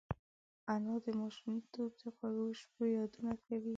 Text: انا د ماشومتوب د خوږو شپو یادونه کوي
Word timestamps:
انا 0.73 0.95
د 1.05 1.07
ماشومتوب 1.19 1.89
د 2.01 2.03
خوږو 2.15 2.47
شپو 2.59 2.83
یادونه 2.97 3.33
کوي 3.45 3.69